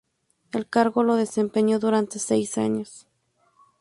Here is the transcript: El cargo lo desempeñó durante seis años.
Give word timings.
El 0.51 0.67
cargo 0.67 1.03
lo 1.03 1.15
desempeñó 1.15 1.77
durante 1.77 2.17
seis 2.17 2.57
años. 2.57 3.05